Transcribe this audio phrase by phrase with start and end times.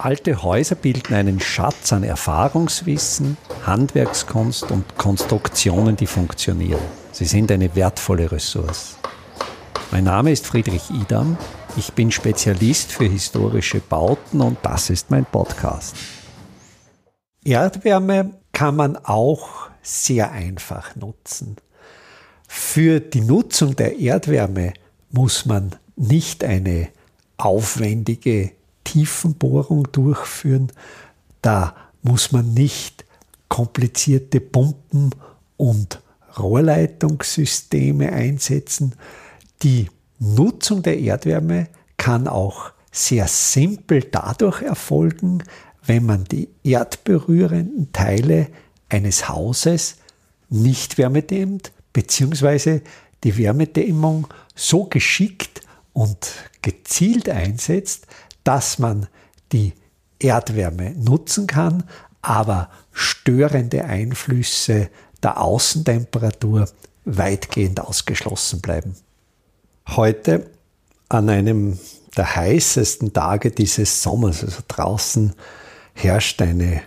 [0.00, 3.36] Alte Häuser bilden einen Schatz an Erfahrungswissen,
[3.66, 6.80] Handwerkskunst und Konstruktionen, die funktionieren.
[7.10, 8.96] Sie sind eine wertvolle Ressource.
[9.90, 11.36] Mein Name ist Friedrich Idam.
[11.76, 15.96] Ich bin Spezialist für historische Bauten und das ist mein Podcast.
[17.44, 21.56] Erdwärme kann man auch sehr einfach nutzen.
[22.46, 24.74] Für die Nutzung der Erdwärme
[25.10, 26.88] muss man nicht eine
[27.36, 28.52] aufwendige
[28.88, 30.72] Tiefenbohrung durchführen.
[31.42, 33.04] Da muss man nicht
[33.48, 35.14] komplizierte Pumpen
[35.58, 36.00] und
[36.38, 38.94] Rohrleitungssysteme einsetzen.
[39.62, 45.42] Die Nutzung der Erdwärme kann auch sehr simpel dadurch erfolgen,
[45.84, 48.48] wenn man die erdberührenden Teile
[48.88, 49.96] eines Hauses
[50.48, 52.80] nicht wärmedämmt, beziehungsweise
[53.22, 55.60] die Wärmedämmung so geschickt
[55.92, 56.32] und
[56.62, 58.06] gezielt einsetzt,
[58.48, 59.08] dass man
[59.52, 59.74] die
[60.18, 61.84] Erdwärme nutzen kann,
[62.22, 64.88] aber störende Einflüsse
[65.22, 66.66] der Außentemperatur
[67.04, 68.96] weitgehend ausgeschlossen bleiben.
[69.86, 70.48] Heute
[71.10, 71.78] an einem
[72.16, 75.34] der heißesten Tage dieses Sommers, also draußen
[75.92, 76.80] herrscht eine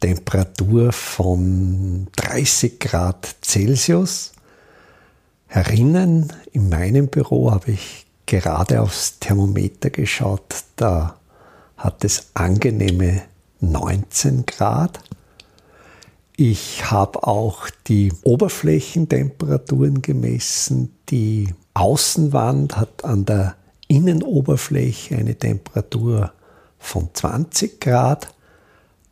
[0.00, 4.32] Temperatur von 30 Grad Celsius.
[5.46, 11.16] Herinnen in meinem Büro habe ich gerade aufs Thermometer geschaut, da
[11.76, 13.22] hat es angenehme
[13.60, 15.00] 19 Grad.
[16.36, 20.94] Ich habe auch die Oberflächentemperaturen gemessen.
[21.08, 23.56] Die Außenwand hat an der
[23.88, 26.32] Innenoberfläche eine Temperatur
[26.78, 28.32] von 20 Grad.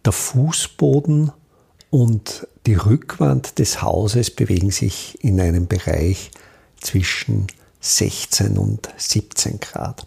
[0.04, 1.32] Der Fußboden
[1.90, 6.30] und die Rückwand des Hauses bewegen sich in einem Bereich
[6.80, 7.46] zwischen
[7.80, 10.04] 16 und 17 Grad.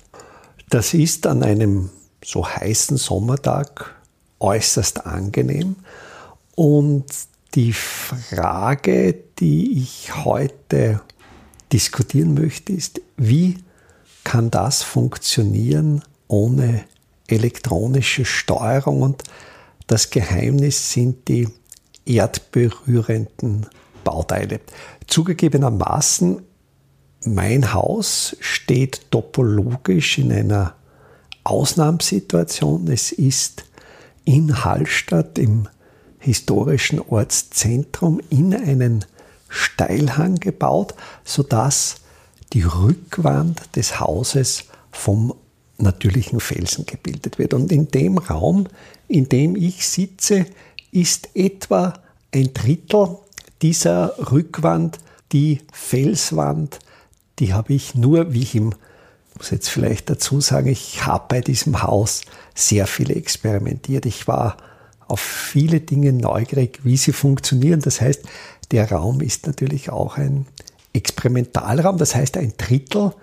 [0.70, 1.90] Das ist an einem
[2.24, 3.96] so heißen Sommertag
[4.40, 5.76] äußerst angenehm.
[6.56, 7.06] Und
[7.56, 11.02] die Frage, die ich heute
[11.72, 13.58] diskutieren möchte, ist, wie
[14.24, 16.84] kann das funktionieren ohne
[17.28, 19.02] elektronische Steuerung?
[19.02, 19.24] Und
[19.88, 21.48] das Geheimnis sind die
[22.06, 23.68] erdberührenden
[24.04, 24.60] Bauteile.
[25.08, 26.42] Zugegebenermaßen
[27.26, 30.76] mein Haus steht topologisch in einer
[31.44, 32.88] Ausnahmesituation.
[32.88, 33.66] Es ist
[34.26, 35.68] in Hallstatt im
[36.20, 39.06] historischen Ortszentrum in einen
[39.50, 40.94] Steilhang gebaut,
[41.24, 41.96] sodass
[42.54, 45.34] die Rückwand des Hauses vom
[45.78, 47.54] natürlichen Felsen gebildet wird.
[47.54, 48.68] Und in dem Raum,
[49.08, 50.46] in dem ich sitze,
[50.92, 51.94] ist etwa
[52.34, 53.18] ein Drittel
[53.62, 55.00] dieser Rückwand
[55.32, 56.80] die Felswand
[57.40, 58.74] die habe ich nur, wie ich im,
[59.38, 62.22] muss jetzt vielleicht dazu sagen, ich habe bei diesem Haus
[62.56, 64.06] sehr viel experimentiert.
[64.06, 64.58] Ich war
[65.08, 67.82] auf viele Dinge neugierig, wie sie funktionieren.
[67.82, 68.24] Das heißt,
[68.72, 70.46] der Raum ist natürlich auch ein
[70.94, 71.98] Experimentalraum.
[71.98, 73.14] Das heißt, ein Drittel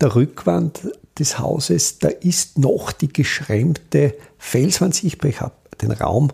[0.00, 5.30] der Rückwand des Hauses, da ist noch die geschrämte Felswand sichtbar.
[5.30, 6.30] Ich habe den Raum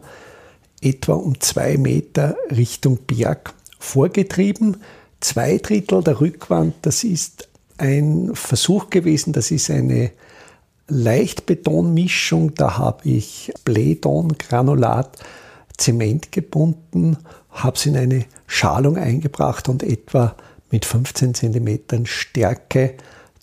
[0.80, 4.78] etwa um zwei Meter Richtung Berg vorgetrieben.
[5.20, 10.12] Zwei Drittel der Rückwand, das ist ein Versuch gewesen, das ist eine
[10.88, 15.18] Leichtbetonmischung, da habe ich Bledon-Granulat
[15.76, 17.18] Zement gebunden,
[17.50, 20.34] habe es in eine Schalung eingebracht und etwa
[20.70, 22.94] mit 15 cm Stärke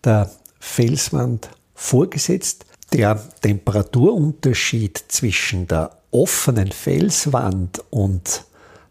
[0.04, 2.66] der Felswand vorgesetzt.
[2.94, 8.46] Der Temperaturunterschied zwischen der offenen Felswand und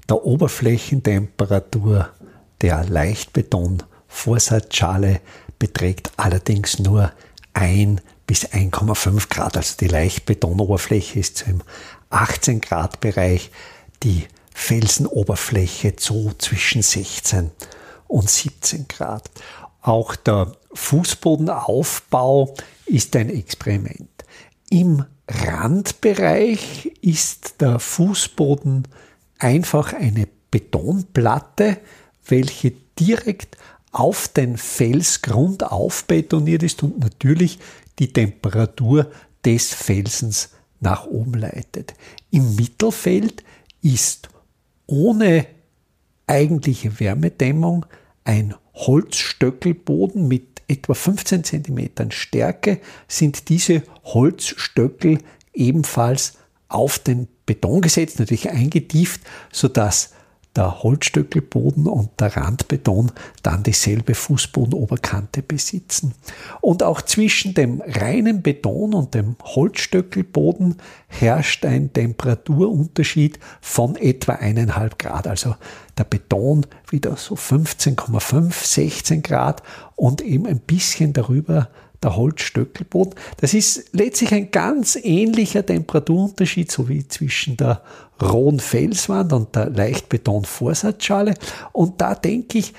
[0.08, 2.08] der Oberflächentemperatur
[2.64, 5.20] der Leichtbeton-Vorsatzschale
[5.58, 7.12] beträgt allerdings nur
[7.52, 9.58] 1 bis 1,5 Grad.
[9.58, 11.60] Also die Leichtbetonoberfläche ist so im
[12.08, 13.50] 18 Grad Bereich,
[14.02, 17.50] die Felsenoberfläche so zwischen 16
[18.08, 19.30] und 17 Grad.
[19.82, 22.54] Auch der Fußbodenaufbau
[22.86, 24.24] ist ein Experiment.
[24.70, 28.88] Im Randbereich ist der Fußboden
[29.38, 31.76] einfach eine Betonplatte,
[32.26, 33.56] welche direkt
[33.92, 37.58] auf den Felsgrund aufbetoniert ist und natürlich
[37.98, 39.10] die Temperatur
[39.44, 40.50] des Felsens
[40.80, 41.94] nach oben leitet.
[42.30, 43.44] Im Mittelfeld
[43.82, 44.28] ist
[44.86, 45.46] ohne
[46.26, 47.86] eigentliche Wärmedämmung
[48.24, 55.18] ein Holzstöckelboden mit etwa 15 cm Stärke sind diese Holzstöckel
[55.52, 56.38] ebenfalls
[56.68, 59.20] auf den Beton gesetzt, natürlich eingetieft,
[59.52, 60.14] sodass
[60.56, 63.10] der Holzstöckelboden und der Randbeton
[63.42, 66.14] dann dieselbe Fußbodenoberkante besitzen.
[66.60, 70.76] Und auch zwischen dem reinen Beton und dem Holzstöckelboden
[71.08, 75.26] herrscht ein Temperaturunterschied von etwa eineinhalb Grad.
[75.26, 75.56] Also
[75.98, 79.62] der Beton wieder so 15,5, 16 Grad
[79.96, 81.68] und eben ein bisschen darüber
[82.02, 83.14] der Holzstöckelboden.
[83.40, 87.82] Das ist letztlich ein ganz ähnlicher Temperaturunterschied, so wie zwischen der
[88.20, 91.34] rohen Felswand und der Leichtbeton-Vorsatzschale.
[91.72, 92.74] Und da denke ich,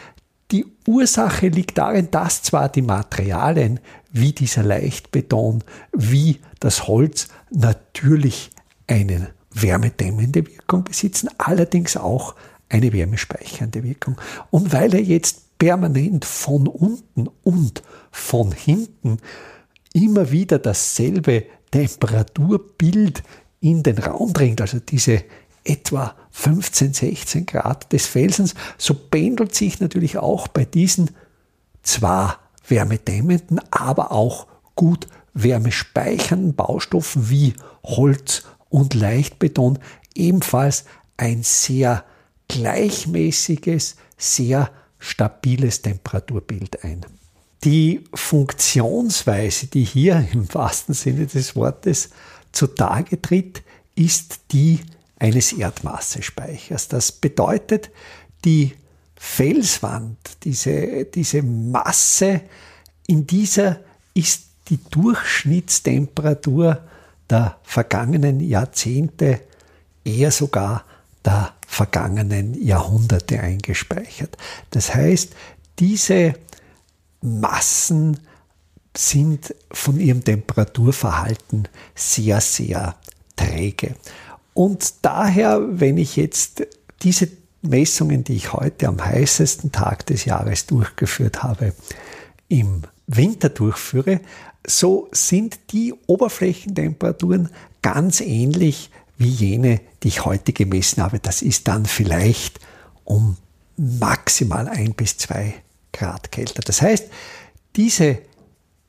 [0.52, 3.80] die Ursache liegt darin, dass zwar die Materialien
[4.12, 8.52] wie dieser Leichtbeton, wie das Holz natürlich
[8.88, 12.36] eine wärmedämmende Wirkung besitzen, allerdings auch
[12.70, 14.18] eine wärmespeichernde Wirkung.
[14.52, 17.82] Und weil er jetzt permanent von unten und
[18.12, 19.18] von hinten
[19.94, 23.24] immer wieder dasselbe Temperaturbild
[23.62, 25.24] in den Raum dringt, also diese
[25.64, 31.12] etwa 15, 16 Grad des Felsens, so pendelt sich natürlich auch bei diesen
[31.82, 37.54] zwar wärmedämmenden, aber auch gut wärmespeichernden Baustoffen wie
[37.84, 39.80] Holz und Leichtbeton
[40.14, 40.86] ebenfalls
[41.18, 42.04] ein sehr
[42.48, 44.70] gleichmäßiges, sehr
[45.06, 47.06] stabiles Temperaturbild ein.
[47.64, 52.10] Die Funktionsweise, die hier im wahrsten Sinne des Wortes
[52.52, 53.64] zutage tritt,
[53.96, 54.80] ist die
[55.18, 56.88] eines Erdmassespeichers.
[56.88, 57.92] Das bedeutet,
[58.44, 58.74] die
[59.16, 62.42] Felswand, diese, diese Masse,
[63.08, 63.80] in dieser
[64.14, 66.82] ist die Durchschnittstemperatur
[67.30, 69.42] der vergangenen Jahrzehnte,
[70.04, 70.84] eher sogar
[71.24, 74.38] der vergangenen Jahrhunderte eingespeichert.
[74.72, 75.34] Das heißt,
[75.80, 76.36] diese
[77.22, 78.20] Massen
[78.96, 82.96] sind von ihrem Temperaturverhalten sehr, sehr
[83.36, 83.96] träge.
[84.54, 86.66] Und daher, wenn ich jetzt
[87.02, 87.30] diese
[87.62, 91.74] Messungen, die ich heute am heißesten Tag des Jahres durchgeführt habe,
[92.48, 94.22] im Winter durchführe,
[94.66, 97.50] so sind die Oberflächentemperaturen
[97.82, 101.20] ganz ähnlich wie jene, die ich heute gemessen habe.
[101.20, 102.60] Das ist dann vielleicht
[103.04, 103.38] um
[103.78, 105.54] maximal ein bis zwei
[105.94, 106.62] Grad kälter.
[106.62, 107.06] Das heißt,
[107.76, 108.20] diese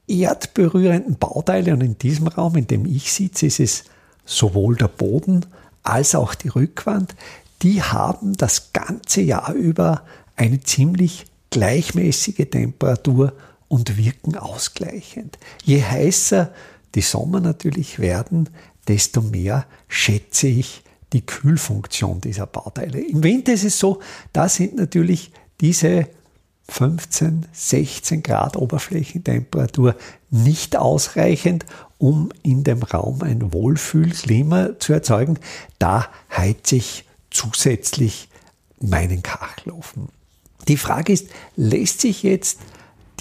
[0.08, 3.84] erdberührenden Bauteile und in diesem Raum, in dem ich sitze, ist es
[4.24, 5.46] sowohl der Boden
[5.82, 7.14] als auch die Rückwand,
[7.62, 10.02] die haben das ganze Jahr über
[10.36, 13.32] eine ziemlich gleichmäßige Temperatur
[13.68, 15.38] und wirken ausgleichend.
[15.64, 16.52] Je heißer
[16.94, 18.50] die Sommer natürlich werden,
[18.88, 23.00] desto mehr schätze ich die Kühlfunktion dieser Bauteile.
[23.00, 24.00] Im Winter ist es so,
[24.32, 26.08] da sind natürlich diese
[26.68, 29.94] 15, 16 Grad Oberflächentemperatur
[30.30, 31.64] nicht ausreichend,
[31.98, 35.38] um in dem Raum ein Wohlfühlklima zu erzeugen.
[35.78, 38.28] Da heize ich zusätzlich
[38.80, 40.08] meinen Kachelofen.
[40.68, 42.58] Die Frage ist, lässt sich jetzt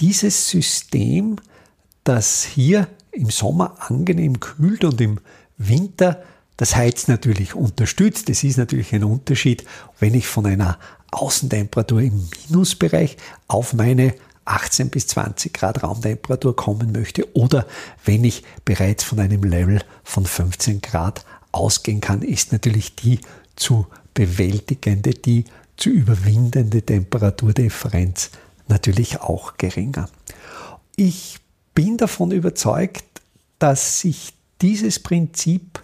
[0.00, 1.36] dieses System,
[2.04, 5.20] das hier im Sommer angenehm kühlt und im
[5.58, 6.22] Winter
[6.56, 8.30] das Heiz natürlich unterstützt.
[8.30, 9.64] Es ist natürlich ein Unterschied,
[10.00, 10.78] wenn ich von einer
[11.10, 13.16] Außentemperatur im Minusbereich
[13.48, 14.14] auf meine
[14.46, 17.66] 18 bis 20 Grad Raumtemperatur kommen möchte oder
[18.04, 23.20] wenn ich bereits von einem Level von 15 Grad ausgehen kann, ist natürlich die
[23.56, 25.44] zu bewältigende, die
[25.76, 28.30] zu überwindende Temperaturdifferenz
[28.68, 30.08] natürlich auch geringer.
[30.94, 31.38] Ich
[31.74, 33.04] bin davon überzeugt,
[33.58, 34.32] dass sich
[34.62, 35.82] dieses Prinzip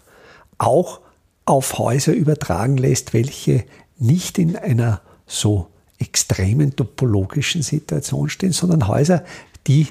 [0.59, 1.01] auch
[1.45, 3.65] auf Häuser übertragen lässt, welche
[3.99, 5.69] nicht in einer so
[5.99, 9.25] extremen topologischen Situation stehen, sondern Häuser,
[9.67, 9.89] die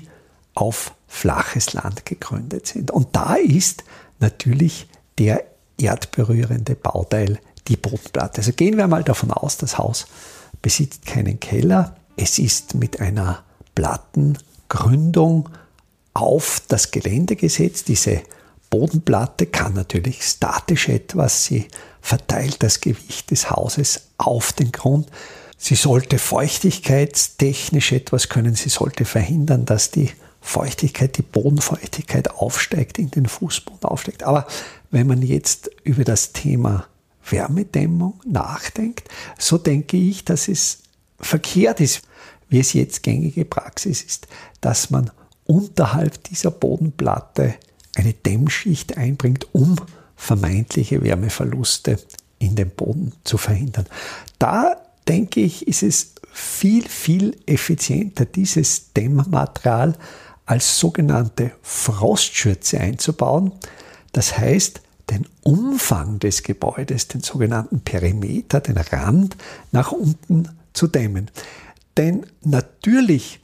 [0.53, 2.91] auf flaches Land gegründet sind.
[2.91, 3.83] Und da ist
[4.19, 5.43] natürlich der
[5.77, 8.39] erdberührende Bauteil die Bodenplatte.
[8.39, 10.07] Also gehen wir mal davon aus, das Haus
[10.61, 11.95] besitzt keinen Keller.
[12.17, 13.43] Es ist mit einer
[13.75, 15.49] Plattengründung
[16.13, 17.87] auf das Gelände gesetzt.
[17.87, 18.21] Diese
[18.71, 21.45] Bodenplatte kann natürlich statisch etwas.
[21.45, 21.67] Sie
[22.01, 25.07] verteilt das Gewicht des Hauses auf den Grund.
[25.57, 28.55] Sie sollte feuchtigkeitstechnisch etwas können.
[28.55, 30.09] Sie sollte verhindern, dass die
[30.39, 34.23] Feuchtigkeit, die Bodenfeuchtigkeit aufsteigt, in den Fußboden aufsteigt.
[34.23, 34.47] Aber
[34.89, 36.87] wenn man jetzt über das Thema
[37.29, 40.79] Wärmedämmung nachdenkt, so denke ich, dass es
[41.19, 42.01] verkehrt ist,
[42.47, 44.27] wie es jetzt gängige Praxis ist,
[44.61, 45.11] dass man
[45.45, 47.55] unterhalb dieser Bodenplatte
[47.95, 49.75] eine Dämmschicht einbringt, um
[50.15, 51.97] vermeintliche Wärmeverluste
[52.39, 53.85] in den Boden zu verhindern.
[54.39, 59.95] Da denke ich, ist es viel, viel effizienter, dieses Dämmmaterial
[60.45, 63.51] als sogenannte Frostschürze einzubauen.
[64.13, 69.35] Das heißt, den Umfang des Gebäudes, den sogenannten Perimeter, den Rand
[69.71, 71.29] nach unten zu dämmen.
[71.97, 73.41] Denn natürlich,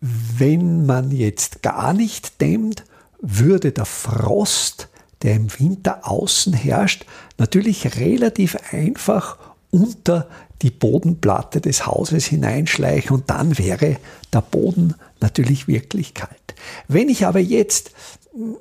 [0.00, 2.84] wenn man jetzt gar nicht dämmt,
[3.22, 4.88] würde der Frost,
[5.22, 7.06] der im Winter außen herrscht,
[7.38, 9.38] natürlich relativ einfach
[9.70, 10.28] unter
[10.60, 13.96] die Bodenplatte des Hauses hineinschleichen und dann wäre
[14.32, 16.54] der Boden natürlich wirklich kalt.
[16.88, 17.92] Wenn ich aber jetzt,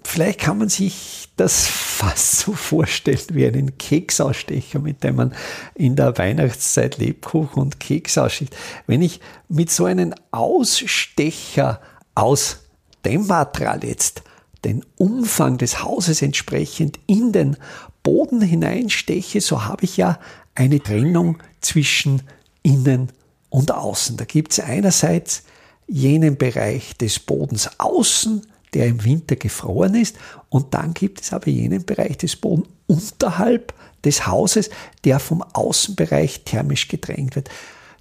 [0.03, 5.35] vielleicht kann man sich das fast so vorstellen wie einen Keksausstecher, mit dem man
[5.75, 8.55] in der Weihnachtszeit Lebkuchen und Keks ausschickt.
[8.87, 11.81] Wenn ich mit so einem Ausstecher
[12.15, 12.57] aus
[13.05, 14.23] dem Material jetzt
[14.63, 17.57] den Umfang des Hauses entsprechend in den
[18.03, 20.19] Boden hineinsteche, so habe ich ja
[20.55, 22.23] eine Trennung zwischen
[22.63, 23.11] innen
[23.49, 24.17] und außen.
[24.17, 25.43] Da gibt es einerseits
[25.87, 30.15] jenen Bereich des Bodens außen, der im Winter gefroren ist,
[30.49, 34.69] und dann gibt es aber jenen Bereich des Bodens unterhalb des Hauses,
[35.03, 37.49] der vom Außenbereich thermisch gedrängt wird.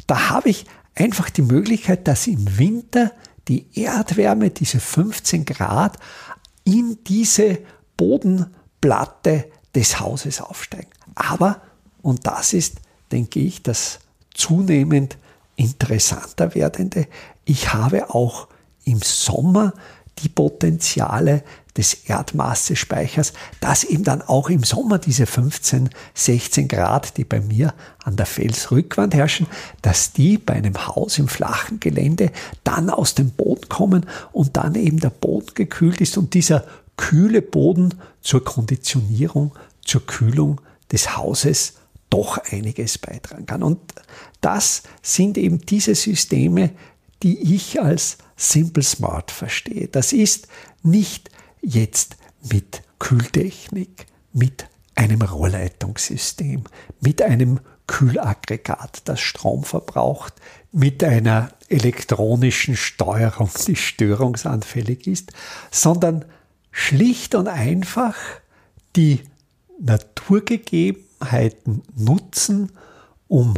[0.07, 3.13] Da habe ich einfach die Möglichkeit, dass im Winter
[3.49, 5.99] die Erdwärme, diese 15 Grad,
[6.65, 7.59] in diese
[7.97, 10.91] Bodenplatte des Hauses aufsteigen.
[11.15, 11.61] Aber,
[12.03, 12.77] und das ist,
[13.13, 14.01] denke ich, das
[14.35, 15.19] zunehmend
[15.57, 17.07] interessanter werdende,
[17.45, 18.49] ich habe auch
[18.85, 19.75] im Sommer
[20.19, 21.43] die Potenziale
[21.77, 27.75] des Erdmassespeichers, dass eben dann auch im Sommer diese 15, 16 Grad, die bei mir
[28.03, 29.47] an der Felsrückwand herrschen,
[29.83, 32.33] dass die bei einem Haus im flachen Gelände
[32.65, 36.65] dann aus dem Boden kommen und dann eben der Boden gekühlt ist und dieser
[36.97, 39.53] kühle Boden zur Konditionierung,
[39.85, 40.61] zur Kühlung
[40.93, 41.75] des Hauses
[42.11, 43.63] doch einiges beitragen kann.
[43.63, 43.79] Und
[44.41, 46.71] das sind eben diese Systeme,
[47.23, 49.89] die ich als Simple Smart verstehe.
[49.89, 50.49] Das ist
[50.83, 51.31] nicht
[51.63, 52.17] jetzt
[52.51, 56.65] mit Kühltechnik, mit einem Rohrleitungssystem,
[57.01, 60.35] mit einem Kühlaggregat, das Strom verbraucht,
[60.73, 65.33] mit einer elektronischen Steuerung, die störungsanfällig ist,
[65.71, 66.27] sondern
[66.71, 68.17] schlicht und einfach
[68.97, 69.23] die
[69.81, 72.73] Naturgegebenheiten nutzen,
[73.27, 73.55] um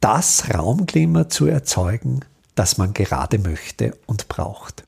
[0.00, 2.24] das Raumklima zu erzeugen,
[2.54, 4.87] das man gerade möchte und braucht.